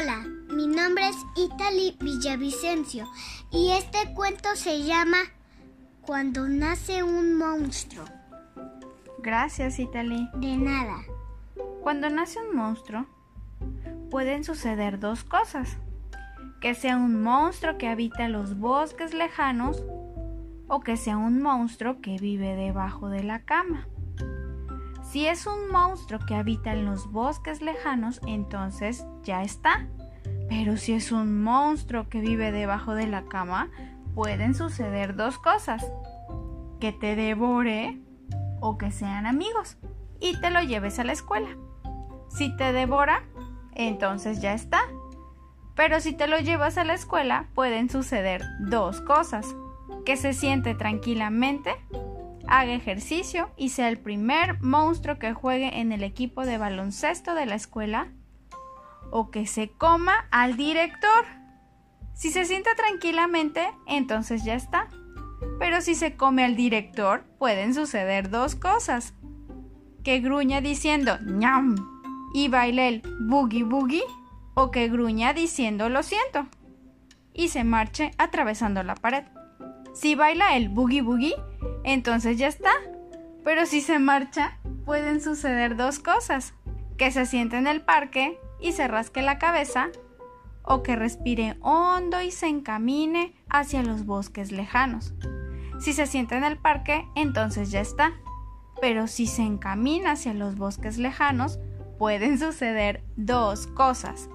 [0.00, 0.24] Hola,
[0.54, 3.06] mi nombre es Italy Villavicencio
[3.50, 5.16] y este cuento se llama
[6.02, 8.04] Cuando nace un monstruo.
[9.18, 10.28] Gracias, Italy.
[10.34, 10.98] De nada.
[11.82, 13.06] Cuando nace un monstruo,
[14.10, 15.78] pueden suceder dos cosas.
[16.60, 19.82] Que sea un monstruo que habita los bosques lejanos
[20.68, 23.88] o que sea un monstruo que vive debajo de la cama.
[25.10, 29.86] Si es un monstruo que habita en los bosques lejanos, entonces ya está.
[30.50, 33.70] Pero si es un monstruo que vive debajo de la cama,
[34.14, 35.90] pueden suceder dos cosas.
[36.78, 37.98] Que te devore
[38.60, 39.78] o que sean amigos
[40.20, 41.56] y te lo lleves a la escuela.
[42.28, 43.24] Si te devora,
[43.74, 44.80] entonces ya está.
[45.74, 49.56] Pero si te lo llevas a la escuela, pueden suceder dos cosas.
[50.04, 51.76] Que se siente tranquilamente
[52.48, 57.46] haga ejercicio y sea el primer monstruo que juegue en el equipo de baloncesto de
[57.46, 58.08] la escuela
[59.10, 61.24] o que se coma al director.
[62.14, 64.88] Si se sienta tranquilamente, entonces ya está.
[65.58, 69.14] Pero si se come al director, pueden suceder dos cosas.
[70.02, 71.76] Que gruña diciendo ñam
[72.34, 74.04] y baile el boogie boogie
[74.54, 76.46] o que gruña diciendo lo siento
[77.38, 79.24] y se marche atravesando la pared.
[79.94, 81.34] Si baila el boogie boogie,
[81.84, 82.70] entonces ya está.
[83.44, 86.54] Pero si se marcha, pueden suceder dos cosas.
[86.96, 89.88] Que se siente en el parque y se rasque la cabeza,
[90.62, 95.14] o que respire hondo y se encamine hacia los bosques lejanos.
[95.80, 98.12] Si se siente en el parque, entonces ya está.
[98.80, 101.58] Pero si se encamina hacia los bosques lejanos,
[101.98, 104.28] pueden suceder dos cosas.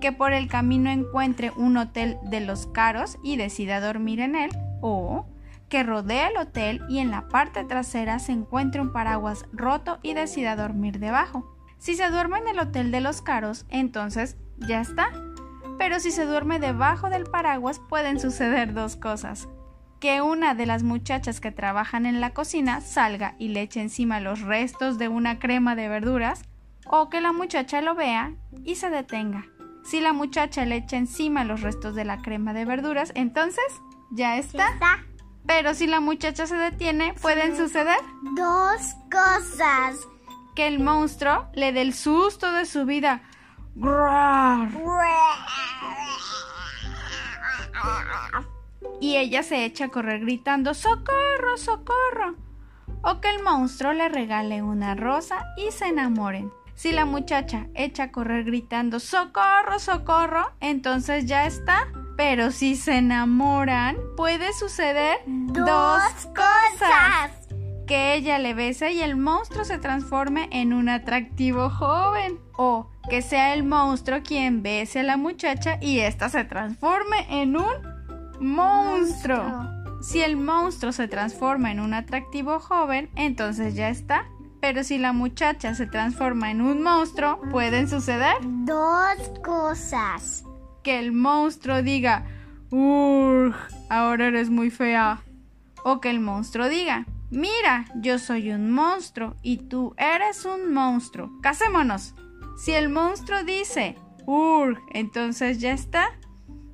[0.00, 4.50] Que por el camino encuentre un hotel de los caros y decida dormir en él,
[4.80, 5.26] o
[5.68, 10.14] que rodee el hotel y en la parte trasera se encuentre un paraguas roto y
[10.14, 11.56] decida dormir debajo.
[11.78, 15.08] Si se duerme en el hotel de los caros, entonces ya está.
[15.78, 19.48] Pero si se duerme debajo del paraguas pueden suceder dos cosas.
[20.00, 24.20] Que una de las muchachas que trabajan en la cocina salga y le eche encima
[24.20, 26.42] los restos de una crema de verduras,
[26.86, 29.46] o que la muchacha lo vea y se detenga.
[29.84, 33.64] Si la muchacha le echa encima los restos de la crema de verduras, entonces
[34.10, 34.66] ya está.
[35.46, 37.98] Pero si la muchacha se detiene, pueden suceder
[38.34, 39.96] dos cosas.
[40.54, 43.22] Que el monstruo le dé el susto de su vida.
[49.00, 52.36] Y ella se echa a correr gritando ¡Socorro, socorro!
[53.02, 56.50] O que el monstruo le regale una rosa y se enamoren.
[56.74, 60.52] Si la muchacha echa a correr gritando ¡Socorro, socorro!
[60.60, 61.86] Entonces ya está.
[62.16, 66.02] Pero si se enamoran, puede suceder dos,
[66.34, 67.30] cosas.
[67.86, 72.40] Que ella le bese y el monstruo se transforme en un atractivo joven.
[72.56, 77.56] O que sea el monstruo quien bese a la muchacha y ésta se transforme en
[77.56, 77.66] un
[78.40, 79.42] monstruo.
[79.42, 80.02] monstruo.
[80.02, 84.24] Si el monstruo se transforma en un atractivo joven, entonces ya está.
[84.60, 90.46] Pero si la muchacha se transforma en un monstruo, pueden suceder dos cosas
[90.86, 92.24] que el monstruo diga,
[92.70, 93.56] ¡Urgh!
[93.90, 95.20] Ahora eres muy fea.
[95.82, 101.32] O que el monstruo diga, Mira, yo soy un monstruo y tú eres un monstruo.
[101.42, 102.14] Casémonos.
[102.56, 103.96] Si el monstruo dice,
[104.26, 104.78] ¡Urgh!
[104.92, 106.06] Entonces ya está.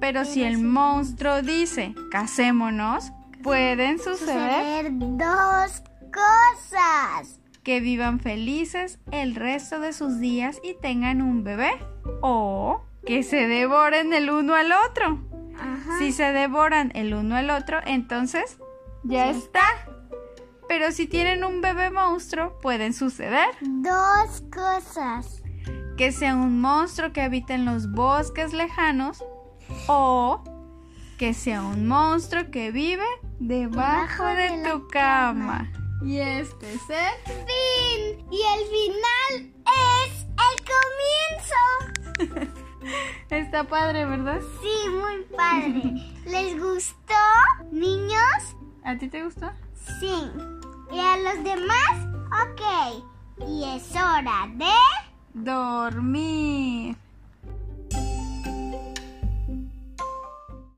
[0.00, 3.10] Pero si el monstruo dice, casémonos,
[3.42, 5.82] pueden suceder dos
[6.12, 7.40] cosas.
[7.62, 11.70] Que vivan felices el resto de sus días y tengan un bebé.
[12.20, 15.20] O que se devoren el uno al otro.
[15.98, 18.58] Si se devoran el uno al otro, entonces
[19.04, 19.62] ya está.
[20.68, 25.42] Pero si tienen un bebé monstruo, pueden suceder dos cosas.
[25.96, 29.22] Que sea un monstruo que habita en los bosques lejanos
[29.86, 30.42] o
[31.18, 33.04] que sea un monstruo que vive
[33.38, 35.70] debajo, de, tu cama.
[36.04, 38.26] Y este es el fin.
[38.30, 40.56] Y el final es el
[42.26, 42.54] comienzo.
[43.30, 44.40] Está padre, ¿verdad?
[44.60, 45.82] Sí, muy padre.
[46.26, 47.14] ¿Les gustó,
[47.70, 48.56] niños?
[48.84, 49.50] ¿A ti te gustó?
[50.00, 50.12] Sí.
[50.92, 52.06] ¿Y a los demás?
[52.42, 53.04] Ok.
[53.48, 54.70] Y es hora de...
[55.32, 56.96] Dormir.